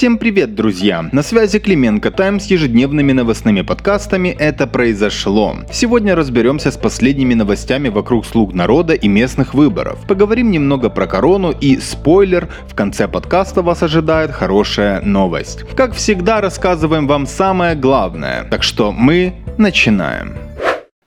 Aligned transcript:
Всем 0.00 0.16
привет, 0.16 0.54
друзья! 0.54 1.10
На 1.12 1.22
связи 1.22 1.58
Клименко 1.58 2.10
Тайм 2.10 2.40
с 2.40 2.46
ежедневными 2.46 3.12
новостными 3.12 3.60
подкастами 3.60 4.30
«Это 4.30 4.66
произошло». 4.66 5.56
Сегодня 5.70 6.16
разберемся 6.16 6.70
с 6.70 6.78
последними 6.78 7.34
новостями 7.34 7.90
вокруг 7.90 8.24
слуг 8.24 8.54
народа 8.54 8.94
и 8.94 9.08
местных 9.08 9.52
выборов. 9.52 9.98
Поговорим 10.08 10.50
немного 10.50 10.88
про 10.88 11.06
корону 11.06 11.50
и, 11.50 11.76
спойлер, 11.76 12.48
в 12.66 12.74
конце 12.74 13.08
подкаста 13.08 13.60
вас 13.60 13.82
ожидает 13.82 14.30
хорошая 14.30 15.02
новость. 15.02 15.64
Как 15.76 15.92
всегда, 15.92 16.40
рассказываем 16.40 17.06
вам 17.06 17.26
самое 17.26 17.74
главное. 17.74 18.44
Так 18.44 18.62
что 18.62 18.92
мы 18.92 19.34
начинаем. 19.58 20.38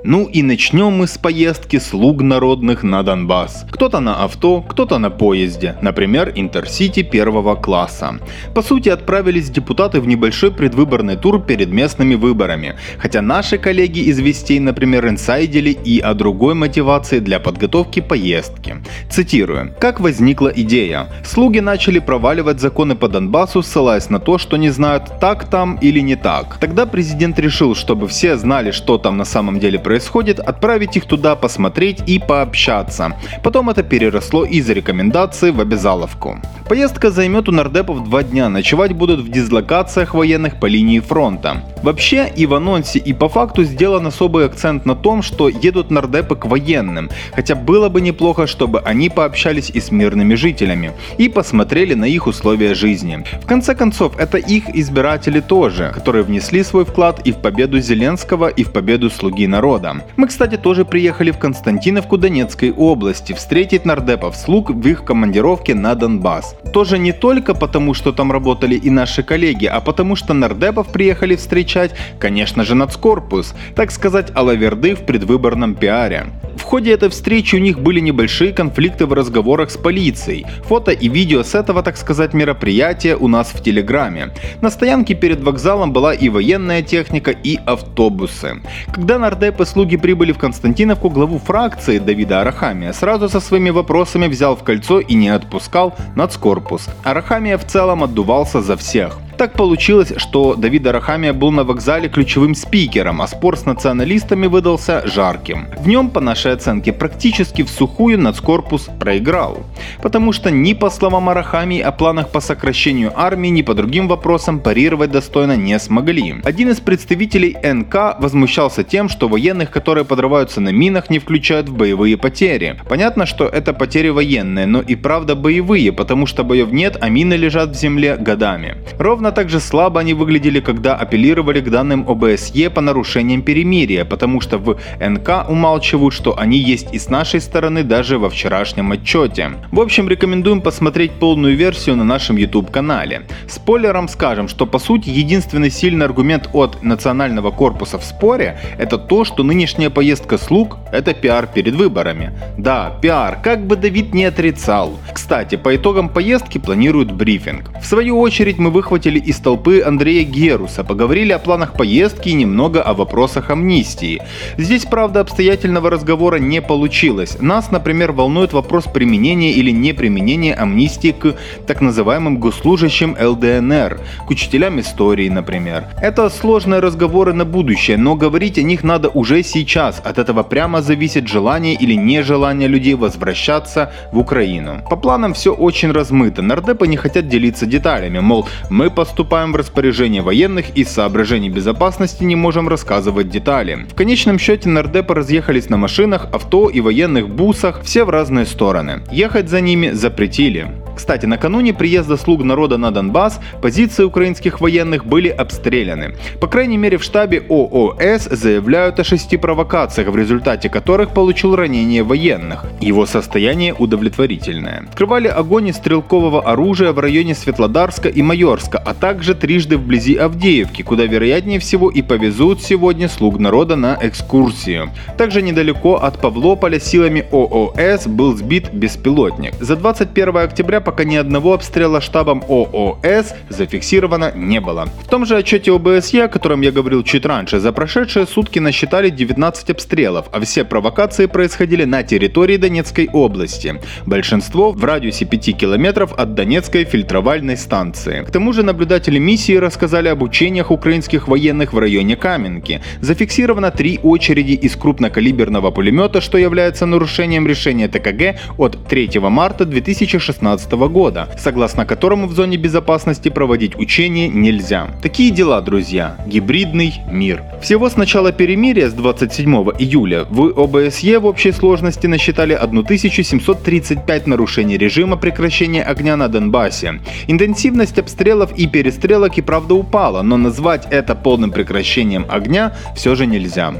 Ну 0.05 0.25
и 0.25 0.43
начнем 0.43 0.91
мы 0.91 1.07
с 1.07 1.17
поездки 1.17 1.79
слуг 1.79 2.21
народных 2.21 2.83
на 2.83 3.03
Донбасс. 3.03 3.65
Кто-то 3.71 4.01
на 4.01 4.21
авто, 4.25 4.61
кто-то 4.61 4.97
на 4.97 5.09
поезде, 5.09 5.77
например, 5.81 6.33
Интерсити 6.35 7.03
первого 7.03 7.55
класса. 7.55 8.19
По 8.53 8.61
сути, 8.61 8.89
отправились 8.89 9.49
депутаты 9.49 10.01
в 10.01 10.07
небольшой 10.07 10.51
предвыборный 10.51 11.15
тур 11.15 11.41
перед 11.41 11.69
местными 11.69 12.15
выборами. 12.15 12.75
Хотя 12.97 13.21
наши 13.21 13.57
коллеги 13.57 13.99
из 13.99 14.19
Вестей, 14.19 14.59
например, 14.59 15.07
инсайдили 15.07 15.69
и 15.69 15.99
о 16.01 16.13
другой 16.13 16.53
мотивации 16.53 17.19
для 17.19 17.39
подготовки 17.39 18.01
поездки. 18.01 18.75
Цитирую. 19.09 19.73
Как 19.79 20.01
возникла 20.01 20.51
идея? 20.53 21.07
Слуги 21.23 21.59
начали 21.59 21.99
проваливать 21.99 22.59
законы 22.59 22.95
по 22.95 23.07
Донбассу, 23.07 23.61
ссылаясь 23.61 24.09
на 24.09 24.19
то, 24.19 24.37
что 24.37 24.57
не 24.57 24.69
знают, 24.69 25.19
так 25.21 25.49
там 25.49 25.77
или 25.81 26.01
не 26.01 26.17
так. 26.17 26.57
Тогда 26.59 26.85
президент 26.85 27.39
решил, 27.39 27.73
чтобы 27.73 28.09
все 28.09 28.35
знали, 28.35 28.71
что 28.71 28.97
там 28.97 29.15
на 29.15 29.25
самом 29.25 29.59
деле 29.59 29.79
происходит, 29.79 29.92
происходит, 29.93 30.39
отправить 30.39 30.97
их 30.97 31.05
туда 31.05 31.35
посмотреть 31.35 32.01
и 32.07 32.17
пообщаться. 32.17 33.11
Потом 33.43 33.69
это 33.69 33.83
переросло 33.83 34.43
из 34.43 34.67
рекомендации 34.67 35.51
в 35.51 35.59
обязаловку. 35.61 36.39
Поездка 36.67 37.11
займет 37.11 37.47
у 37.49 37.51
нардепов 37.51 38.03
два 38.03 38.23
дня, 38.23 38.49
ночевать 38.49 38.93
будут 38.93 39.19
в 39.19 39.29
дислокациях 39.29 40.15
военных 40.15 40.59
по 40.59 40.65
линии 40.65 40.99
фронта. 40.99 41.57
Вообще 41.83 42.31
и 42.35 42.45
в 42.47 42.53
анонсе, 42.55 42.97
и 42.97 43.13
по 43.13 43.29
факту 43.29 43.65
сделан 43.65 44.07
особый 44.07 44.45
акцент 44.45 44.85
на 44.85 44.95
том, 44.95 45.21
что 45.21 45.49
едут 45.49 45.91
нардепы 45.91 46.35
к 46.37 46.45
военным, 46.45 47.09
хотя 47.35 47.55
было 47.55 47.89
бы 47.89 48.01
неплохо, 48.01 48.47
чтобы 48.47 48.79
они 48.79 49.09
пообщались 49.09 49.69
и 49.69 49.79
с 49.79 49.91
мирными 49.91 50.35
жителями, 50.35 50.93
и 51.19 51.29
посмотрели 51.29 51.93
на 51.93 52.05
их 52.05 52.25
условия 52.27 52.73
жизни. 52.73 53.23
В 53.43 53.45
конце 53.45 53.75
концов, 53.75 54.17
это 54.17 54.37
их 54.37 54.69
избиратели 54.69 55.41
тоже, 55.41 55.91
которые 55.93 56.23
внесли 56.23 56.63
свой 56.63 56.85
вклад 56.85 57.27
и 57.27 57.31
в 57.31 57.37
победу 57.37 57.79
Зеленского, 57.79 58.47
и 58.47 58.63
в 58.63 58.71
победу 58.71 59.09
Слуги 59.09 59.47
народа. 59.47 59.82
Мы, 60.15 60.27
кстати, 60.27 60.57
тоже 60.57 60.85
приехали 60.85 61.31
в 61.31 61.37
Константиновку 61.37 62.17
Донецкой 62.17 62.71
области 62.71 63.33
встретить 63.33 63.85
нардепов 63.85 64.35
слуг 64.35 64.69
в 64.69 64.87
их 64.87 65.03
командировке 65.03 65.75
на 65.75 65.95
Донбасс. 65.95 66.55
Тоже 66.71 66.97
не 66.97 67.11
только 67.11 67.53
потому, 67.53 67.93
что 67.93 68.11
там 68.11 68.31
работали 68.31 68.75
и 68.75 68.89
наши 68.89 69.23
коллеги, 69.23 69.65
а 69.65 69.81
потому 69.81 70.15
что 70.15 70.33
нардепов 70.33 70.87
приехали 70.91 71.35
встречать, 71.35 71.91
конечно 72.19 72.63
же, 72.63 72.75
нацкорпус, 72.75 73.53
так 73.75 73.91
сказать, 73.91 74.31
алаверды 74.35 74.95
в 74.95 75.05
предвыборном 75.05 75.75
пиаре. 75.75 76.27
В 76.63 76.65
ходе 76.65 76.93
этой 76.93 77.09
встречи 77.09 77.57
у 77.57 77.59
них 77.59 77.79
были 77.79 77.99
небольшие 77.99 78.53
конфликты 78.53 79.05
в 79.05 79.11
разговорах 79.11 79.69
с 79.69 79.75
полицией. 79.75 80.45
Фото 80.63 80.91
и 80.91 81.09
видео 81.09 81.43
с 81.43 81.55
этого, 81.55 81.83
так 81.83 81.97
сказать, 81.97 82.33
мероприятия 82.33 83.17
у 83.17 83.27
нас 83.27 83.49
в 83.53 83.61
Телеграме. 83.61 84.29
На 84.61 84.71
стоянке 84.71 85.13
перед 85.13 85.43
вокзалом 85.43 85.91
была 85.91 86.13
и 86.13 86.29
военная 86.29 86.81
техника, 86.81 87.31
и 87.31 87.59
автобусы. 87.65 88.61
Когда 88.93 89.19
нардепы 89.19 89.65
слуги 89.65 89.97
прибыли 89.97 90.31
в 90.31 90.37
Константиновку, 90.37 91.09
главу 91.09 91.37
фракции 91.37 91.99
Давида 91.99 92.41
Арахамия 92.41 92.93
сразу 92.93 93.27
со 93.27 93.41
своими 93.41 93.69
вопросами 93.69 94.27
взял 94.27 94.55
в 94.55 94.63
кольцо 94.63 95.01
и 95.01 95.15
не 95.15 95.27
отпускал 95.27 95.93
нацкорпус. 96.15 96.87
Арахамия 97.03 97.57
в 97.57 97.67
целом 97.67 98.03
отдувался 98.03 98.61
за 98.61 98.77
всех. 98.77 99.19
Так 99.37 99.53
получилось, 99.53 100.13
что 100.17 100.55
Давид 100.55 100.85
Арахамия 100.87 101.33
был 101.33 101.51
на 101.51 101.63
вокзале 101.63 102.07
ключевым 102.07 102.55
спикером, 102.55 103.21
а 103.21 103.27
спор 103.27 103.57
с 103.57 103.65
националистами 103.65 104.47
выдался 104.47 105.05
жарким. 105.05 105.67
В 105.77 105.87
нем, 105.87 106.09
по 106.09 106.19
нашей 106.19 106.53
оценке, 106.53 106.93
практически 106.93 107.63
в 107.63 107.69
сухую 107.69 108.19
нацкорпус 108.19 108.89
проиграл. 108.99 109.65
Потому 110.01 110.31
что 110.31 110.51
ни 110.51 110.73
по 110.73 110.89
словам 110.89 111.29
Арахамии 111.29 111.81
о 111.81 111.91
планах 111.91 112.29
по 112.29 112.39
сокращению 112.39 113.11
армии, 113.15 113.49
ни 113.49 113.61
по 113.63 113.73
другим 113.73 114.07
вопросам 114.07 114.59
парировать 114.59 115.11
достойно 115.11 115.57
не 115.57 115.77
смогли. 115.79 116.35
Один 116.43 116.69
из 116.69 116.79
представителей 116.79 117.57
НК 117.63 118.19
возмущался 118.19 118.83
тем, 118.83 119.09
что 119.09 119.27
военных, 119.27 119.71
которые 119.71 120.05
подрываются 120.05 120.61
на 120.61 120.69
минах, 120.69 121.09
не 121.09 121.19
включают 121.19 121.69
в 121.69 121.75
боевые 121.75 122.17
потери. 122.17 122.79
Понятно, 122.87 123.25
что 123.25 123.45
это 123.45 123.73
потери 123.73 124.09
военные, 124.09 124.67
но 124.67 124.81
и 124.81 124.95
правда 124.95 125.35
боевые, 125.35 125.91
потому 125.91 126.27
что 126.27 126.43
боев 126.43 126.71
нет, 126.71 126.97
а 127.01 127.09
мины 127.09 127.33
лежат 127.33 127.71
в 127.71 127.75
земле 127.75 128.15
годами. 128.15 128.77
Ровно 128.99 129.22
Ровно 129.23 129.35
так 129.35 129.49
же 129.49 129.61
слабо 129.61 130.01
они 130.01 130.13
выглядели, 130.13 130.59
когда 130.59 130.95
апеллировали 130.95 131.61
к 131.61 131.69
данным 131.69 132.05
ОБСЕ 132.09 132.69
по 132.69 132.81
нарушениям 132.81 133.41
перемирия, 133.41 134.03
потому 134.03 134.41
что 134.41 134.57
в 134.57 134.77
НК 134.99 135.49
умалчивают, 135.49 136.13
что 136.13 136.37
они 136.37 136.57
есть 136.57 136.93
и 136.93 136.99
с 136.99 137.07
нашей 137.07 137.39
стороны 137.39 137.83
даже 137.83 138.17
во 138.17 138.29
вчерашнем 138.29 138.91
отчете. 138.91 139.51
В 139.71 139.79
общем, 139.79 140.09
рекомендуем 140.09 140.59
посмотреть 140.59 141.11
полную 141.11 141.55
версию 141.55 141.95
на 141.95 142.03
нашем 142.03 142.35
YouTube 142.35 142.69
канале. 142.69 143.21
Спойлером 143.47 144.09
скажем, 144.09 144.49
что 144.49 144.65
по 144.65 144.77
сути 144.77 145.09
единственный 145.09 145.71
сильный 145.71 146.05
аргумент 146.05 146.49
от 146.51 146.83
национального 146.83 147.51
корпуса 147.51 147.97
в 147.97 148.03
споре 148.03 148.57
это 148.77 148.97
то, 148.97 149.23
что 149.23 149.43
нынешняя 149.43 149.89
поездка 149.89 150.37
слуг 150.37 150.79
это 150.91 151.13
пиар 151.13 151.47
перед 151.47 151.75
выборами. 151.75 152.33
Да, 152.57 152.99
пиар, 153.01 153.39
как 153.41 153.65
бы 153.67 153.77
Давид 153.77 154.13
не 154.13 154.25
отрицал. 154.25 154.99
Кстати, 155.13 155.55
по 155.55 155.73
итогам 155.73 156.09
поездки 156.09 156.57
планируют 156.57 157.13
брифинг. 157.13 157.71
В 157.81 157.85
свою 157.85 158.19
очередь 158.19 158.57
мы 158.57 158.69
выхватили 158.69 159.12
слушатели 159.13 159.19
из 159.19 159.39
толпы 159.39 159.83
Андрея 159.85 160.23
Геруса, 160.23 160.83
поговорили 160.83 161.33
о 161.33 161.39
планах 161.39 161.73
поездки 161.73 162.29
и 162.29 162.33
немного 162.33 162.81
о 162.81 162.93
вопросах 162.93 163.49
амнистии. 163.49 164.21
Здесь, 164.57 164.85
правда, 164.85 165.19
обстоятельного 165.19 165.89
разговора 165.89 166.39
не 166.39 166.61
получилось. 166.61 167.37
Нас, 167.41 167.71
например, 167.71 168.11
волнует 168.11 168.53
вопрос 168.53 168.85
применения 168.85 169.51
или 169.51 169.71
неприменения 169.71 170.55
амнистии 170.55 171.11
к 171.11 171.35
так 171.67 171.81
называемым 171.81 172.39
госслужащим 172.39 173.15
ЛДНР, 173.19 173.99
к 174.27 174.31
учителям 174.31 174.79
истории, 174.79 175.29
например. 175.29 175.83
Это 176.01 176.29
сложные 176.29 176.81
разговоры 176.81 177.33
на 177.33 177.45
будущее, 177.45 177.97
но 177.97 178.15
говорить 178.15 178.57
о 178.57 178.63
них 178.63 178.83
надо 178.83 179.09
уже 179.09 179.43
сейчас. 179.43 180.01
От 180.05 180.17
этого 180.17 180.43
прямо 180.43 180.81
зависит 180.81 181.27
желание 181.27 181.75
или 181.75 181.95
нежелание 181.95 182.69
людей 182.69 182.95
возвращаться 182.95 183.91
в 184.11 184.17
Украину. 184.17 184.81
По 184.89 184.95
планам 184.95 185.33
все 185.33 185.53
очень 185.53 185.91
размыто. 185.91 186.41
Нардепы 186.41 186.87
не 186.87 186.97
хотят 186.97 187.27
делиться 187.27 187.65
деталями, 187.65 188.19
мол, 188.19 188.45
мы 188.69 188.89
по 188.89 189.02
поступаем 189.03 189.51
в 189.51 189.57
распоряжение 189.57 190.21
военных 190.21 190.77
и 190.77 190.85
соображений 190.85 191.49
безопасности 191.49 192.23
не 192.23 192.37
можем 192.37 192.69
рассказывать 192.69 193.27
детали. 193.29 193.85
В 193.91 193.95
конечном 193.95 194.39
счете 194.39 194.69
нардепы 194.69 195.13
разъехались 195.13 195.67
на 195.69 195.75
машинах, 195.75 196.27
авто 196.31 196.69
и 196.69 196.79
военных 196.79 197.27
бусах, 197.27 197.81
все 197.83 198.05
в 198.05 198.09
разные 198.09 198.45
стороны. 198.45 199.01
Ехать 199.11 199.49
за 199.49 199.59
ними 199.59 199.89
запретили. 199.91 200.71
Кстати, 200.95 201.25
накануне 201.25 201.73
приезда 201.73 202.17
слуг 202.17 202.43
народа 202.43 202.77
на 202.77 202.91
Донбасс 202.91 203.39
позиции 203.61 204.03
украинских 204.03 204.61
военных 204.61 205.05
были 205.05 205.27
обстреляны. 205.27 206.15
По 206.39 206.47
крайней 206.47 206.77
мере 206.77 206.97
в 206.97 207.03
штабе 207.03 207.43
ООС 207.49 208.29
заявляют 208.31 208.99
о 208.99 209.03
шести 209.03 209.37
провокациях, 209.37 210.07
в 210.07 210.15
результате 210.15 210.69
которых 210.69 211.09
получил 211.09 211.55
ранение 211.55 212.03
военных. 212.03 212.65
Его 212.79 213.05
состояние 213.05 213.73
удовлетворительное. 213.73 214.85
Открывали 214.87 215.27
огонь 215.27 215.69
из 215.69 215.75
стрелкового 215.75 216.41
оружия 216.43 216.93
в 216.93 216.99
районе 216.99 217.35
Светлодарска 217.35 218.07
и 218.07 218.21
Майорска, 218.21 218.77
а 218.77 218.92
также 218.93 219.35
трижды 219.35 219.77
вблизи 219.77 220.15
Авдеевки, 220.15 220.81
куда 220.81 221.05
вероятнее 221.05 221.59
всего 221.59 221.89
и 221.89 222.01
повезут 222.01 222.61
сегодня 222.61 223.09
слуг 223.09 223.39
народа 223.39 223.75
на 223.75 223.97
экскурсию. 224.01 224.91
Также 225.17 225.41
недалеко 225.41 225.95
от 225.95 226.19
Павлополя 226.19 226.79
силами 226.79 227.25
ООС 227.31 228.07
был 228.07 228.35
сбит 228.35 228.73
беспилотник. 228.73 229.53
За 229.59 229.75
21 229.75 230.37
октября 230.37 230.81
пока 230.81 231.03
ни 231.03 231.15
одного 231.15 231.53
обстрела 231.53 232.01
штабом 232.01 232.43
ООС 232.47 233.33
зафиксировано 233.49 234.31
не 234.35 234.59
было. 234.59 234.87
В 235.05 235.07
том 235.07 235.25
же 235.25 235.37
отчете 235.37 235.71
ОБСЕ, 235.71 236.25
о 236.25 236.27
котором 236.27 236.61
я 236.61 236.71
говорил 236.71 237.03
чуть 237.03 237.25
раньше, 237.25 237.59
за 237.59 237.71
прошедшие 237.71 238.25
сутки 238.25 238.59
насчитали 238.59 239.09
19 239.09 239.69
обстрелов, 239.69 240.27
а 240.31 240.39
все 240.41 240.63
провокации 240.63 241.25
происходили 241.25 241.85
на 241.85 242.03
территории 242.03 242.57
Донецкой 242.57 243.09
области. 243.11 243.79
Большинство 244.05 244.71
в 244.71 244.83
радиусе 244.83 245.25
5 245.25 245.57
километров 245.57 246.13
от 246.13 246.33
Донецкой 246.33 246.85
фильтровальной 246.85 247.57
станции. 247.57 248.23
К 248.23 248.31
тому 248.31 248.53
же 248.53 248.63
наблюдатели 248.83 249.17
миссии 249.17 249.55
рассказали 249.55 250.09
об 250.09 250.23
учениях 250.23 250.69
украинских 250.69 251.29
военных 251.29 251.71
в 251.71 251.79
районе 251.79 252.17
Каменки. 252.17 252.81
Зафиксировано 252.99 253.71
три 253.71 253.97
очереди 254.03 254.51
из 254.51 254.75
крупнокалиберного 254.75 255.71
пулемета, 255.71 256.19
что 256.19 256.37
является 256.37 256.85
нарушением 256.85 257.47
решения 257.47 257.87
ТКГ 257.87 258.35
от 258.57 258.85
3 258.89 259.19
марта 259.19 259.63
2016 259.63 260.71
года, 260.73 261.29
согласно 261.39 261.85
которому 261.85 262.27
в 262.27 262.33
зоне 262.33 262.57
безопасности 262.57 263.29
проводить 263.29 263.77
учения 263.77 264.27
нельзя. 264.27 264.89
Такие 265.01 265.31
дела, 265.31 265.61
друзья. 265.61 266.17
Гибридный 266.27 266.95
мир. 267.09 267.41
Всего 267.61 267.89
с 267.89 267.95
начала 267.95 268.33
перемирия 268.33 268.89
с 268.89 268.93
27 268.93 269.53
июля 269.79 270.25
в 270.29 270.61
ОБСЕ 270.61 271.19
в 271.19 271.25
общей 271.25 271.53
сложности 271.53 272.07
насчитали 272.07 272.53
1735 272.53 274.27
нарушений 274.27 274.77
режима 274.77 275.15
прекращения 275.15 275.83
огня 275.83 276.17
на 276.17 276.27
Донбассе. 276.27 276.99
Интенсивность 277.27 277.97
обстрелов 277.97 278.51
и 278.57 278.72
перестрелок 278.73 279.37
и 279.37 279.41
правда 279.41 279.75
упала, 279.75 280.23
но 280.23 280.35
назвать 280.35 280.87
это 280.89 281.15
полным 281.15 281.51
прекращением 281.51 282.25
огня 282.27 282.73
все 282.95 283.15
же 283.15 283.25
нельзя. 283.27 283.73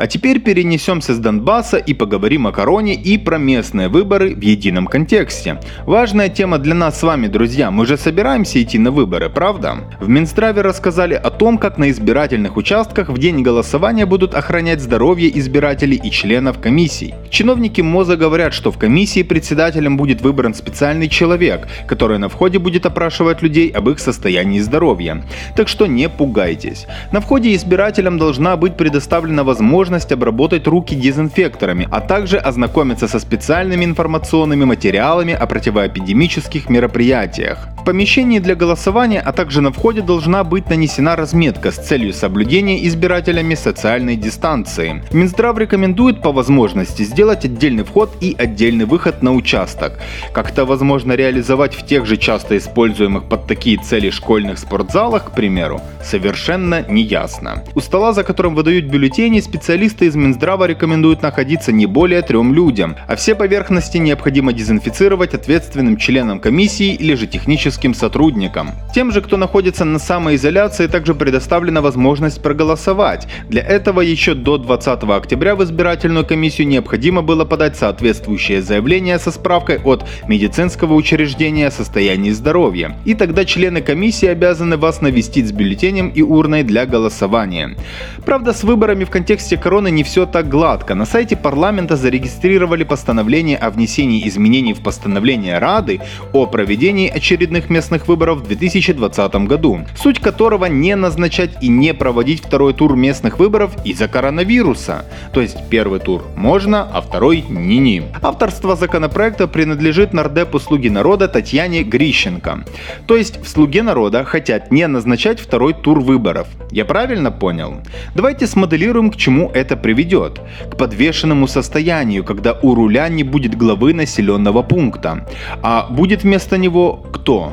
А 0.00 0.06
теперь 0.06 0.40
перенесемся 0.40 1.14
с 1.14 1.18
Донбасса 1.18 1.76
и 1.76 1.92
поговорим 1.92 2.46
о 2.46 2.52
короне 2.52 2.94
и 2.94 3.18
про 3.18 3.36
местные 3.36 3.88
выборы 3.88 4.34
в 4.34 4.40
едином 4.40 4.86
контексте. 4.86 5.60
Важная 5.84 6.30
тема 6.30 6.56
для 6.56 6.74
нас 6.74 6.98
с 6.98 7.02
вами, 7.02 7.26
друзья. 7.26 7.70
Мы 7.70 7.84
же 7.84 7.98
собираемся 7.98 8.62
идти 8.62 8.78
на 8.78 8.92
выборы, 8.92 9.28
правда? 9.28 9.76
В 10.00 10.08
Минздраве 10.08 10.62
рассказали 10.62 11.12
о 11.12 11.28
том, 11.28 11.58
как 11.58 11.76
на 11.76 11.90
избирательных 11.90 12.56
участках 12.56 13.10
в 13.10 13.18
день 13.18 13.42
голосования 13.42 14.06
будут 14.06 14.34
охранять 14.34 14.80
здоровье 14.80 15.38
избирателей 15.38 16.00
и 16.02 16.10
членов 16.10 16.60
комиссий. 16.60 17.14
Чиновники 17.28 17.82
МОЗа 17.82 18.16
говорят, 18.16 18.54
что 18.54 18.72
в 18.72 18.78
комиссии 18.78 19.22
председателем 19.22 19.98
будет 19.98 20.22
выбран 20.22 20.54
специальный 20.54 21.10
человек, 21.10 21.68
который 21.86 22.16
на 22.16 22.30
входе 22.30 22.58
будет 22.58 22.86
опрашивать 22.86 23.42
людей 23.42 23.68
об 23.68 23.90
их 23.90 23.98
состоянии 23.98 24.60
здоровья. 24.60 25.26
Так 25.56 25.68
что 25.68 25.84
не 25.86 26.08
пугайтесь. 26.08 26.86
На 27.12 27.20
входе 27.20 27.54
избирателям 27.54 28.16
должна 28.16 28.56
быть 28.56 28.78
предоставлена 28.78 29.44
возможность 29.44 29.89
возможность 29.90 30.12
обработать 30.12 30.68
руки 30.68 30.94
дезинфекторами, 30.94 31.88
а 31.90 32.00
также 32.00 32.36
ознакомиться 32.38 33.08
со 33.08 33.18
специальными 33.18 33.84
информационными 33.84 34.64
материалами 34.64 35.34
о 35.34 35.46
противоэпидемических 35.46 36.70
мероприятиях. 36.70 37.68
В 37.80 37.84
помещении 37.84 38.40
для 38.40 38.54
голосования, 38.54 39.20
а 39.20 39.32
также 39.32 39.60
на 39.60 39.70
входе 39.72 40.02
должна 40.02 40.44
быть 40.44 40.70
нанесена 40.70 41.16
разметка 41.16 41.70
с 41.70 41.76
целью 41.76 42.12
соблюдения 42.12 42.86
избирателями 42.86 43.56
социальной 43.56 44.16
дистанции. 44.16 45.02
Минздрав 45.12 45.58
рекомендует 45.58 46.22
по 46.22 46.30
возможности 46.30 47.04
сделать 47.04 47.44
отдельный 47.44 47.82
вход 47.82 48.10
и 48.20 48.36
отдельный 48.38 48.84
выход 48.84 49.22
на 49.22 49.32
участок. 49.32 49.92
Как 50.32 50.50
это 50.50 50.64
возможно 50.64 51.16
реализовать 51.16 51.74
в 51.74 51.86
тех 51.86 52.06
же 52.06 52.16
часто 52.16 52.56
используемых 52.56 53.24
под 53.28 53.46
такие 53.46 53.78
цели 53.78 54.10
школьных 54.10 54.58
спортзалах, 54.58 55.24
к 55.24 55.34
примеру, 55.34 55.80
совершенно 56.04 56.84
неясно. 56.88 57.64
У 57.74 57.80
стола, 57.80 58.12
за 58.12 58.22
которым 58.22 58.54
выдают 58.54 58.84
бюллетени, 58.84 59.40
специалисты 59.40 59.79
из 59.86 60.16
Минздрава 60.16 60.66
рекомендуют 60.66 61.22
находиться 61.22 61.72
не 61.72 61.86
более 61.86 62.22
трем 62.22 62.52
людям, 62.52 62.96
а 63.08 63.16
все 63.16 63.34
поверхности 63.34 63.98
необходимо 63.98 64.52
дезинфицировать 64.52 65.34
ответственным 65.34 65.96
членам 65.96 66.40
комиссии 66.40 66.94
или 66.94 67.14
же 67.14 67.26
техническим 67.26 67.94
сотрудникам. 67.94 68.70
Тем 68.94 69.12
же, 69.12 69.22
кто 69.22 69.36
находится 69.36 69.84
на 69.84 69.98
самоизоляции, 69.98 70.86
также 70.86 71.14
предоставлена 71.14 71.80
возможность 71.80 72.42
проголосовать. 72.42 73.28
Для 73.48 73.62
этого 73.62 74.00
еще 74.00 74.34
до 74.34 74.58
20 74.58 75.04
октября 75.04 75.54
в 75.54 75.62
избирательную 75.64 76.26
комиссию 76.26 76.68
необходимо 76.68 77.22
было 77.22 77.44
подать 77.44 77.76
соответствующее 77.76 78.62
заявление 78.62 79.18
со 79.18 79.30
справкой 79.30 79.78
от 79.78 80.06
медицинского 80.28 80.94
учреждения 80.94 81.68
о 81.68 81.70
состоянии 81.70 82.30
здоровья. 82.30 82.96
И 83.04 83.14
тогда 83.14 83.44
члены 83.44 83.80
комиссии 83.80 84.26
обязаны 84.26 84.76
вас 84.76 85.00
навестить 85.00 85.48
с 85.48 85.52
бюллетенем 85.52 86.08
и 86.08 86.22
урной 86.22 86.62
для 86.62 86.86
голосования. 86.86 87.76
Правда, 88.24 88.52
с 88.52 88.64
выборами 88.64 89.04
в 89.04 89.10
контексте 89.10 89.56
короны 89.60 89.90
не 89.90 90.02
все 90.02 90.26
так 90.26 90.48
гладко. 90.48 90.94
На 90.94 91.04
сайте 91.04 91.36
парламента 91.36 91.96
зарегистрировали 91.96 92.84
постановление 92.84 93.56
о 93.56 93.70
внесении 93.70 94.26
изменений 94.26 94.72
в 94.72 94.80
постановление 94.82 95.58
Рады 95.58 96.00
о 96.32 96.46
проведении 96.46 97.08
очередных 97.08 97.70
местных 97.70 98.08
выборов 98.08 98.38
в 98.38 98.46
2020 98.48 99.34
году, 99.46 99.80
суть 99.96 100.18
которого 100.18 100.66
не 100.66 100.96
назначать 100.96 101.62
и 101.62 101.68
не 101.68 101.94
проводить 101.94 102.44
второй 102.44 102.74
тур 102.74 102.96
местных 102.96 103.38
выборов 103.38 103.72
из-за 103.84 104.08
коронавируса. 104.08 105.04
То 105.32 105.40
есть 105.40 105.58
первый 105.68 106.00
тур 106.00 106.24
можно, 106.36 106.88
а 106.92 107.00
второй 107.00 107.44
ни-ни. 107.48 108.02
Авторство 108.22 108.76
законопроекта 108.76 109.46
принадлежит 109.46 110.12
нардепу 110.12 110.58
«Слуги 110.58 110.90
народа» 110.90 111.28
Татьяне 111.28 111.82
Грищенко. 111.82 112.64
То 113.06 113.16
есть 113.16 113.38
в 113.42 113.48
«Слуге 113.48 113.82
народа» 113.82 114.24
хотят 114.24 114.70
не 114.72 114.86
назначать 114.86 115.40
второй 115.40 115.74
тур 115.74 116.00
выборов. 116.00 116.48
Я 116.70 116.84
правильно 116.84 117.30
понял? 117.30 117.80
Давайте 118.14 118.46
смоделируем, 118.46 119.10
к 119.10 119.16
чему 119.16 119.49
это 119.54 119.76
приведет. 119.76 120.40
К 120.70 120.76
подвешенному 120.76 121.46
состоянию, 121.46 122.24
когда 122.24 122.58
у 122.62 122.74
руля 122.74 123.08
не 123.08 123.24
будет 123.24 123.56
главы 123.56 123.94
населенного 123.94 124.62
пункта. 124.62 125.26
А 125.62 125.86
будет 125.90 126.22
вместо 126.22 126.58
него 126.58 127.04
кто? 127.12 127.52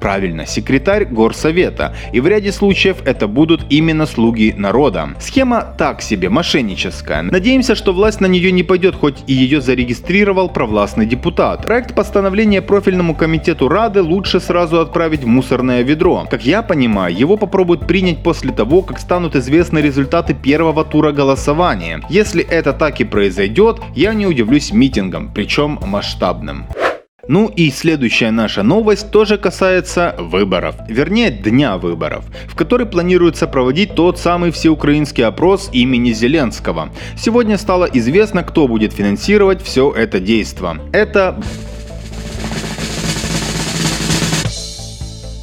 Правильно, 0.00 0.46
секретарь 0.46 1.04
горсовета. 1.04 1.94
И 2.12 2.20
в 2.20 2.26
ряде 2.26 2.52
случаев 2.52 2.98
это 3.04 3.26
будут 3.26 3.66
именно 3.70 4.06
слуги 4.06 4.54
народа. 4.56 5.10
Схема 5.20 5.74
так 5.76 6.02
себе, 6.02 6.28
мошенническая. 6.28 7.22
Надеемся, 7.22 7.74
что 7.74 7.92
власть 7.92 8.20
на 8.20 8.26
нее 8.26 8.52
не 8.52 8.62
пойдет, 8.62 8.94
хоть 8.94 9.24
и 9.26 9.32
ее 9.32 9.60
зарегистрировал 9.60 10.48
провластный 10.48 11.06
депутат. 11.06 11.66
Проект 11.66 11.94
постановления 11.94 12.62
профильному 12.62 13.14
комитету 13.14 13.68
Рады 13.68 14.02
лучше 14.02 14.40
сразу 14.40 14.80
отправить 14.80 15.24
в 15.24 15.26
мусорное 15.26 15.82
ведро. 15.82 16.26
Как 16.30 16.44
я 16.44 16.62
понимаю, 16.62 17.16
его 17.16 17.36
попробуют 17.36 17.86
принять 17.86 18.22
после 18.22 18.52
того, 18.52 18.82
как 18.82 19.00
станут 19.00 19.34
известны 19.36 19.80
результаты 19.80 20.34
первого 20.34 20.84
тура 20.84 21.12
голосования. 21.12 22.00
Если 22.08 22.44
это 22.44 22.72
так 22.72 23.00
и 23.00 23.04
произойдет, 23.04 23.80
я 23.94 24.14
не 24.14 24.26
удивлюсь 24.26 24.72
митингом, 24.72 25.30
причем 25.34 25.78
масштабным. 25.84 26.66
Ну 27.28 27.48
и 27.54 27.70
следующая 27.70 28.30
наша 28.30 28.62
новость 28.62 29.10
тоже 29.10 29.36
касается 29.36 30.14
выборов, 30.18 30.76
вернее 30.88 31.30
дня 31.30 31.76
выборов, 31.76 32.24
в 32.46 32.56
который 32.56 32.86
планируется 32.86 33.46
проводить 33.46 33.94
тот 33.94 34.18
самый 34.18 34.50
всеукраинский 34.50 35.26
опрос 35.26 35.68
имени 35.72 36.12
Зеленского. 36.12 36.88
Сегодня 37.18 37.58
стало 37.58 37.84
известно, 37.84 38.42
кто 38.42 38.66
будет 38.66 38.94
финансировать 38.94 39.62
все 39.62 39.92
это 39.92 40.20
действо. 40.20 40.78
Это 40.92 41.38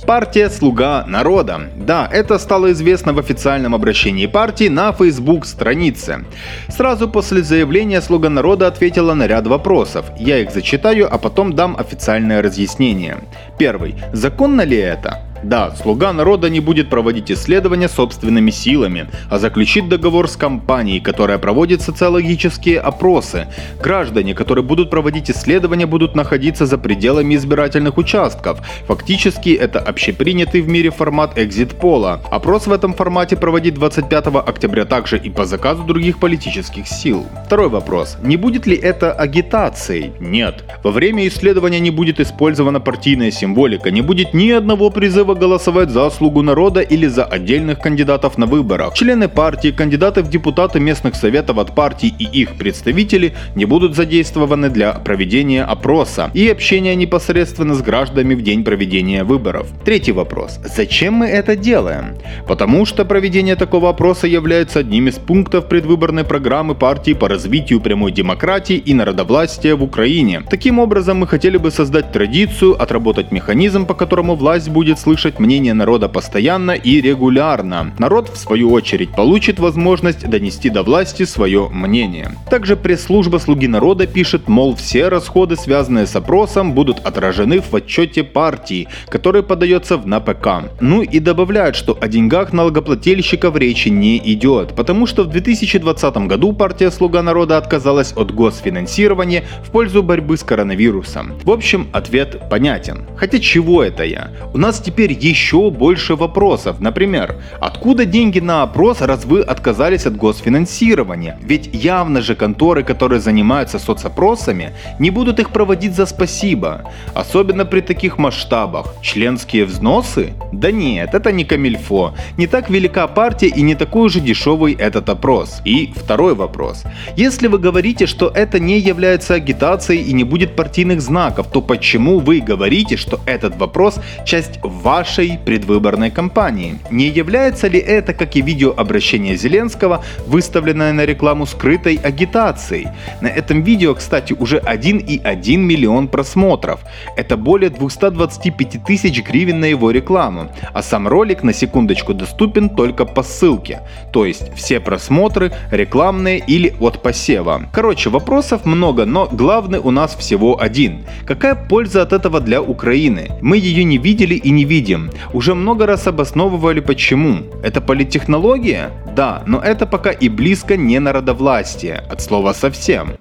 Партия 0.06 0.52
«Слуга 0.52 1.04
народа». 1.08 1.62
Да, 1.76 2.08
это 2.12 2.38
стало 2.38 2.72
известно 2.74 3.12
в 3.14 3.18
официальном 3.18 3.74
обращении 3.74 4.28
партии 4.28 4.68
на 4.70 4.92
Facebook 4.92 5.48
странице. 5.48 6.26
Сразу 6.70 7.10
после 7.10 7.42
заявления 7.42 8.02
«Слуга 8.02 8.30
народа» 8.30 8.68
ответила 8.68 9.16
на 9.16 9.26
ряд 9.26 9.48
вопросов. 9.48 10.06
Я 10.20 10.38
их 10.38 10.52
зачитаю, 10.52 11.12
а 11.12 11.18
потом 11.18 11.54
дам 11.54 11.76
официальное 11.76 12.44
разъяснение. 12.44 13.18
Первый. 13.58 13.96
Законно 14.14 14.62
ли 14.62 14.78
это? 14.78 15.24
Да, 15.46 15.76
слуга 15.76 16.12
народа 16.12 16.50
не 16.50 16.60
будет 16.60 16.90
проводить 16.90 17.32
исследования 17.32 17.88
собственными 17.88 18.50
силами, 18.50 19.08
а 19.30 19.38
заключит 19.38 19.88
договор 19.88 20.28
с 20.28 20.36
компанией, 20.36 21.00
которая 21.00 21.38
проводит 21.38 21.84
социологические 21.84 22.80
опросы. 22.80 23.48
Граждане, 23.80 24.34
которые 24.34 24.64
будут 24.64 24.90
проводить 24.90 25.30
исследования, 25.30 25.86
будут 25.86 26.16
находиться 26.16 26.66
за 26.66 26.80
пределами 26.80 27.36
избирательных 27.36 28.00
участков. 28.00 28.60
Фактически 28.88 29.50
это 29.50 29.80
общепринятый 29.80 30.62
в 30.62 30.68
мире 30.68 30.90
формат 30.90 31.38
экзит-пола. 31.38 32.22
Опрос 32.32 32.66
в 32.66 32.72
этом 32.72 32.96
формате 32.96 33.36
проводит 33.36 33.76
25 33.76 34.28
октября 34.48 34.86
также 34.86 35.20
и 35.20 35.30
по 35.30 35.46
заказу 35.46 35.84
других 35.84 36.20
политических 36.20 36.88
сил. 36.88 37.24
Второй 37.46 37.70
вопрос. 37.70 38.18
Не 38.24 38.38
будет 38.38 38.66
ли 38.66 38.76
это 38.76 39.14
агитацией? 39.14 40.12
Нет. 40.20 40.64
Во 40.84 40.90
время 40.90 41.28
исследования 41.28 41.80
не 41.80 41.92
будет 41.92 42.20
использована 42.20 42.80
партийная 42.80 43.30
символика, 43.30 43.92
не 43.92 44.02
будет 44.02 44.34
ни 44.34 44.50
одного 44.50 44.90
призыва 44.90 45.35
голосовать 45.38 45.90
за 45.90 46.10
слугу 46.10 46.42
народа 46.42 46.82
или 46.82 47.08
за 47.08 47.26
отдельных 47.26 47.80
кандидатов 47.80 48.38
на 48.38 48.46
выборах. 48.46 48.94
Члены 48.94 49.28
партии, 49.28 49.72
кандидаты 49.72 50.22
в 50.22 50.30
депутаты 50.30 50.80
местных 50.80 51.16
советов 51.16 51.58
от 51.58 51.76
партий 51.76 52.14
и 52.18 52.24
их 52.24 52.58
представители 52.58 53.34
не 53.56 53.66
будут 53.66 53.96
задействованы 53.96 54.70
для 54.70 54.94
проведения 54.94 55.64
опроса 55.64 56.32
и 56.34 56.48
общения 56.50 56.96
непосредственно 56.96 57.74
с 57.74 57.82
гражданами 57.82 58.36
в 58.36 58.42
день 58.42 58.64
проведения 58.64 59.24
выборов. 59.24 59.68
Третий 59.84 60.12
вопрос. 60.12 60.60
Зачем 60.64 61.16
мы 61.16 61.26
это 61.26 61.56
делаем? 61.56 62.16
Потому 62.48 62.86
что 62.86 63.06
проведение 63.06 63.56
такого 63.56 63.90
опроса 63.90 64.28
является 64.28 64.80
одним 64.80 65.08
из 65.08 65.16
пунктов 65.16 65.68
предвыборной 65.68 66.24
программы 66.24 66.76
партии 66.76 67.14
по 67.14 67.28
развитию 67.28 67.82
прямой 67.82 68.12
демократии 68.12 68.76
и 68.78 68.94
народовластия 68.94 69.76
в 69.76 69.84
Украине. 69.84 70.44
Таким 70.50 70.80
образом, 70.80 71.18
мы 71.18 71.28
хотели 71.28 71.58
бы 71.58 71.72
создать 71.72 72.12
традицию, 72.12 72.82
отработать 72.82 73.32
механизм, 73.32 73.86
по 73.86 73.94
которому 73.94 74.36
власть 74.36 74.70
будет 74.70 75.00
слышать 75.00 75.15
слышать 75.16 75.40
мнение 75.40 75.74
народа 75.74 76.10
постоянно 76.10 76.72
и 76.72 77.00
регулярно. 77.00 77.94
Народ, 78.00 78.28
в 78.28 78.38
свою 78.38 78.74
очередь, 78.74 79.16
получит 79.16 79.60
возможность 79.60 80.30
донести 80.30 80.70
до 80.70 80.84
власти 80.84 81.24
свое 81.24 81.70
мнение. 81.70 82.32
Также 82.50 82.76
пресс-служба 82.76 83.38
«Слуги 83.38 83.68
народа» 83.68 84.08
пишет, 84.08 84.50
мол, 84.50 84.76
все 84.76 85.08
расходы, 85.08 85.56
связанные 85.56 86.06
с 86.06 86.18
опросом, 86.18 86.74
будут 86.74 87.00
отражены 87.00 87.62
в 87.62 87.74
отчете 87.74 88.26
партии, 88.26 88.90
который 89.08 89.42
подается 89.42 89.96
в 89.96 90.06
НАПК. 90.06 90.48
Ну 90.82 91.02
и 91.02 91.20
добавляют, 91.20 91.78
что 91.78 91.98
о 92.02 92.10
деньгах 92.10 92.52
налогоплательщиков 92.52 93.56
речи 93.56 93.88
не 93.88 94.18
идет, 94.18 94.76
потому 94.76 95.08
что 95.08 95.24
в 95.24 95.30
2020 95.30 96.18
году 96.28 96.52
партия 96.52 96.92
«Слуга 96.92 97.22
народа» 97.22 97.58
отказалась 97.58 98.12
от 98.18 98.36
госфинансирования 98.36 99.46
в 99.64 99.72
пользу 99.72 100.04
борьбы 100.04 100.36
с 100.36 100.44
коронавирусом. 100.44 101.36
В 101.46 101.52
общем, 101.52 101.88
ответ 101.94 102.50
понятен. 102.50 103.06
Хотя 103.16 103.40
чего 103.40 103.82
это 103.82 104.04
я? 104.04 104.32
У 104.54 104.58
нас 104.58 104.82
теперь 104.82 105.05
теперь 105.06 105.28
еще 105.28 105.70
больше 105.70 106.16
вопросов. 106.16 106.80
Например, 106.80 107.36
откуда 107.60 108.06
деньги 108.06 108.40
на 108.40 108.64
опрос, 108.64 109.02
раз 109.02 109.26
вы 109.26 109.42
отказались 109.42 110.06
от 110.08 110.18
госфинансирования? 110.18 111.38
Ведь 111.42 111.70
явно 111.74 112.22
же 112.22 112.36
конторы, 112.36 112.84
которые 112.84 113.20
занимаются 113.20 113.78
соцопросами, 113.80 114.72
не 115.00 115.12
будут 115.12 115.40
их 115.40 115.52
проводить 115.52 115.96
за 115.96 116.06
спасибо. 116.06 116.92
Особенно 117.14 117.66
при 117.66 117.82
таких 117.82 118.18
масштабах. 118.18 118.96
Членские 119.02 119.66
взносы? 119.66 120.34
Да 120.52 120.72
нет, 120.72 121.14
это 121.14 121.32
не 121.32 121.46
камильфо. 121.46 122.14
Не 122.38 122.48
так 122.48 122.70
велика 122.70 123.08
партия 123.08 123.48
и 123.48 123.62
не 123.62 123.76
такой 123.76 124.08
уже 124.08 124.20
дешевый 124.20 124.74
этот 124.74 125.10
опрос. 125.10 125.62
И 125.66 125.94
второй 125.96 126.34
вопрос. 126.34 126.84
Если 127.18 127.48
вы 127.48 127.60
говорите, 127.60 128.08
что 128.08 128.32
это 128.36 128.60
не 128.60 128.80
является 128.80 129.36
агитацией 129.36 130.02
и 130.02 130.14
не 130.14 130.24
будет 130.24 130.56
партийных 130.56 131.02
знаков, 131.02 131.48
то 131.52 131.62
почему 131.62 132.20
вы 132.20 132.40
говорите, 132.40 132.98
что 132.98 133.20
этот 133.28 133.58
вопрос 133.58 134.00
часть 134.26 134.60
вашей 134.96 135.38
предвыборной 135.46 136.10
кампании? 136.10 136.76
Не 136.90 137.08
является 137.08 137.68
ли 137.68 137.80
это, 137.80 138.14
как 138.14 138.38
и 138.38 138.42
видеообращение 138.42 139.36
Зеленского, 139.36 140.06
выставленное 140.26 140.94
на 140.94 141.06
рекламу 141.06 141.46
скрытой 141.46 142.00
агитацией? 142.02 142.88
На 143.22 143.28
этом 143.28 143.62
видео, 143.62 143.94
кстати, 143.94 144.32
уже 144.40 144.60
1,1 144.60 145.58
миллион 145.58 146.08
просмотров. 146.08 146.80
Это 147.18 147.36
более 147.36 147.70
225 147.70 148.86
тысяч 148.86 149.22
гривен 149.22 149.60
на 149.60 149.66
его 149.66 149.92
рекламу. 149.92 150.50
А 150.74 150.82
сам 150.82 151.10
ролик 151.10 151.44
на 151.44 151.54
секундочку 151.54 152.14
доступен 152.14 152.70
только 152.70 153.04
по 153.06 153.22
ссылке. 153.24 153.82
То 154.14 154.26
есть 154.26 154.54
все 154.56 154.80
просмотры 154.80 155.52
рекламные 155.72 156.40
или 156.40 156.74
от 156.80 157.02
посева. 157.04 157.64
Короче, 157.74 158.10
вопросов 158.10 158.66
много, 158.66 159.06
но 159.06 159.28
главный 159.30 159.80
у 159.80 159.92
нас 159.92 160.16
всего 160.16 160.62
один. 160.62 161.06
Какая 161.26 161.56
польза 161.56 162.02
от 162.02 162.14
этого 162.14 162.40
для 162.40 162.62
Украины? 162.62 163.28
Мы 163.42 163.58
ее 163.58 163.84
не 163.84 163.98
видели 163.98 164.36
и 164.36 164.52
не 164.52 164.64
видим. 164.86 165.10
Уже 165.34 165.56
много 165.56 165.86
раз 165.86 166.08
обосновывали 166.08 166.80
почему. 166.80 167.46
Это 167.64 167.82
политтехнология? 167.82 168.92
Да, 169.16 169.42
но 169.48 169.60
это 169.60 169.88
пока 169.88 170.12
и 170.12 170.30
близко 170.30 170.78
не 170.78 171.00
народовластие, 171.00 172.04
от 172.12 172.22
слова 172.22 172.54
совсем. 172.54 173.16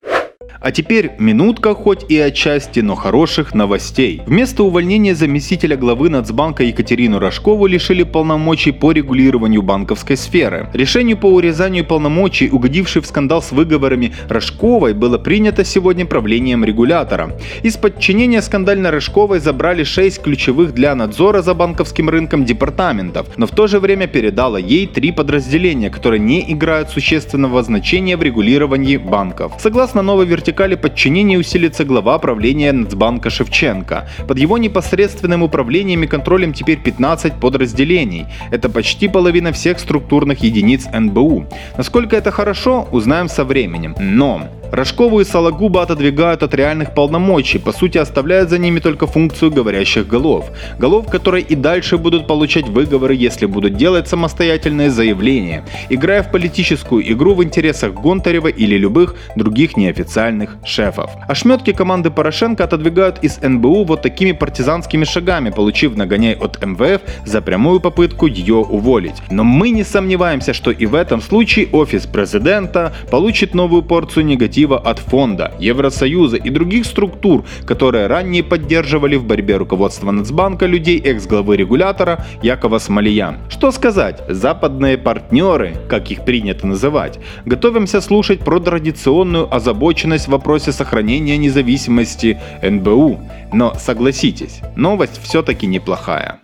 А 0.65 0.73
теперь 0.73 1.11
минутка 1.19 1.75
хоть 1.75 2.11
и 2.11 2.19
отчасти, 2.19 2.81
но 2.81 2.95
хороших 2.95 3.53
новостей. 3.53 4.23
Вместо 4.25 4.63
увольнения 4.63 5.15
заместителя 5.15 5.77
главы 5.77 6.09
Нацбанка 6.09 6.63
Екатерину 6.63 7.19
Рожкову 7.19 7.67
лишили 7.67 8.03
полномочий 8.03 8.73
по 8.73 8.91
регулированию 8.91 9.61
банковской 9.61 10.17
сферы. 10.17 10.71
Решению 10.73 11.19
по 11.19 11.27
урезанию 11.27 11.85
полномочий, 11.85 12.49
угодившей 12.49 13.03
в 13.03 13.07
скандал 13.07 13.43
с 13.43 13.53
выговорами 13.53 14.15
Рожковой, 14.31 14.95
было 14.95 15.19
принято 15.19 15.67
сегодня 15.67 16.07
правлением 16.07 16.65
регулятора. 16.65 17.39
Из 17.63 17.77
подчинения 17.77 18.41
скандально 18.41 18.91
Рожковой 18.91 19.41
забрали 19.41 19.85
6 19.85 20.23
ключевых 20.23 20.73
для 20.73 20.95
надзора 20.95 21.43
за 21.43 21.53
банковским 21.53 22.09
рынком 22.09 22.47
департаментов, 22.47 23.27
но 23.37 23.47
в 23.47 23.51
то 23.51 23.67
же 23.67 23.81
время 23.81 24.07
передала 24.07 24.59
ей 24.59 24.87
три 24.87 25.13
подразделения, 25.13 25.91
которые 25.91 26.21
не 26.21 26.51
играют 26.51 26.89
существенного 26.89 27.63
значения 27.63 28.17
в 28.17 28.23
регулировании 28.23 28.97
банков. 28.97 29.53
Согласно 29.59 30.01
новой 30.01 30.25
вертикали 30.25 30.54
вертикали 30.55 30.77
подчинения 30.77 31.37
усилится 31.37 31.85
глава 31.85 32.19
правления 32.19 32.73
Нацбанка 32.73 33.29
Шевченко. 33.29 34.09
Под 34.29 34.39
его 34.39 34.57
непосредственным 34.59 35.43
управлением 35.43 36.05
и 36.05 36.07
контролем 36.07 36.53
теперь 36.53 36.79
15 36.79 37.41
подразделений. 37.41 38.27
Это 38.53 38.69
почти 38.69 39.09
половина 39.09 39.51
всех 39.51 39.81
структурных 39.81 40.45
единиц 40.45 40.87
НБУ. 40.93 41.47
Насколько 41.77 42.17
это 42.17 42.31
хорошо, 42.31 42.87
узнаем 42.93 43.29
со 43.29 43.45
временем. 43.45 43.97
Но 43.99 44.49
Рожкову 44.75 45.21
и 45.21 45.25
Сологуба 45.25 45.83
отодвигают 45.83 46.43
от 46.43 46.55
реальных 46.55 46.95
полномочий, 46.95 47.59
по 47.59 47.73
сути 47.73 47.99
оставляют 47.99 48.51
за 48.51 48.59
ними 48.59 48.81
только 48.81 49.07
функцию 49.07 49.53
говорящих 49.53 50.07
голов. 50.07 50.51
Голов, 50.79 51.09
которые 51.09 51.45
и 51.45 51.55
дальше 51.55 51.97
будут 51.97 52.27
получать 52.27 52.69
выговоры, 52.69 53.15
если 53.15 53.47
будут 53.47 53.77
делать 53.77 54.09
самостоятельные 54.09 54.91
заявления, 54.91 55.65
играя 55.91 56.23
в 56.23 56.31
политическую 56.31 57.09
игру 57.13 57.35
в 57.35 57.45
интересах 57.45 57.95
Гонтарева 57.95 58.49
или 58.49 58.77
любых 58.77 59.15
других 59.37 59.77
неофициальных 59.77 60.57
шефов. 60.65 61.11
Ошметки 61.29 61.73
команды 61.73 62.11
Порошенко 62.11 62.65
отодвигают 62.65 63.23
из 63.23 63.41
НБУ 63.41 63.85
вот 63.85 64.03
такими 64.03 64.33
партизанскими 64.33 65.05
шагами, 65.05 65.51
получив 65.51 65.97
нагоняй 65.97 66.35
от 66.35 66.65
МВФ 66.65 67.01
за 67.25 67.43
прямую 67.43 67.81
попытку 67.81 68.27
ее 68.27 68.57
уволить. 68.57 69.23
Но 69.31 69.45
мы 69.45 69.71
не 69.71 69.85
сомневаемся, 69.85 70.53
что 70.53 70.71
и 70.71 70.87
в 70.87 70.95
этом 70.95 71.21
случае 71.21 71.69
офис 71.73 72.07
президента 72.07 72.93
получит 73.11 73.55
новую 73.55 73.83
порцию 73.83 74.27
негатива 74.27 74.64
инициатива 74.65 74.79
от 74.79 74.99
фонда, 74.99 75.53
Евросоюза 75.61 76.37
и 76.37 76.51
других 76.51 76.85
структур, 76.85 77.45
которые 77.67 78.07
ранее 78.07 78.43
поддерживали 78.43 79.17
в 79.17 79.25
борьбе 79.25 79.57
руководства 79.57 80.11
Нацбанка 80.11 80.67
людей 80.67 80.99
экс-главы 80.99 81.57
регулятора 81.57 82.25
Якова 82.43 82.79
Смолия. 82.79 83.35
Что 83.49 83.73
сказать, 83.73 84.23
западные 84.29 84.97
партнеры, 84.97 85.75
как 85.89 86.11
их 86.11 86.25
принято 86.25 86.67
называть, 86.67 87.19
готовимся 87.47 88.01
слушать 88.01 88.41
про 88.41 88.61
традиционную 88.61 89.55
озабоченность 89.55 90.29
в 90.29 90.33
вопросе 90.33 90.73
сохранения 90.73 91.37
независимости 91.37 92.39
НБУ. 92.63 93.19
Но 93.53 93.75
согласитесь, 93.75 94.61
новость 94.77 95.21
все-таки 95.23 95.67
неплохая. 95.67 96.44